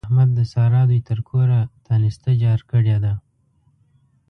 [0.07, 3.13] احمد د سارا دوی تر کوره تانسته جار کړې ده.